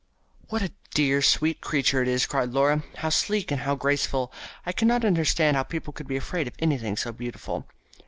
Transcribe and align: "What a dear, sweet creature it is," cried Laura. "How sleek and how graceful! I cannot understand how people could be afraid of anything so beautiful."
"What 0.49 0.63
a 0.63 0.71
dear, 0.95 1.21
sweet 1.21 1.61
creature 1.61 2.01
it 2.01 2.07
is," 2.07 2.25
cried 2.25 2.49
Laura. 2.49 2.83
"How 2.95 3.09
sleek 3.09 3.51
and 3.51 3.61
how 3.61 3.75
graceful! 3.75 4.33
I 4.65 4.71
cannot 4.71 5.05
understand 5.05 5.55
how 5.55 5.61
people 5.61 5.93
could 5.93 6.07
be 6.07 6.17
afraid 6.17 6.47
of 6.47 6.55
anything 6.57 6.97
so 6.97 7.11
beautiful." 7.11 7.67